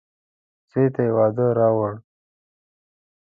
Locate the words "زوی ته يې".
0.69-1.11